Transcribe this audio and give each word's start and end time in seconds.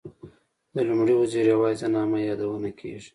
د 0.73 0.77
لومړي 0.87 1.13
وزیر 1.21 1.45
یوازې 1.55 1.87
د 1.89 1.93
نامه 1.95 2.17
یادونه 2.27 2.69
کېږي. 2.79 3.09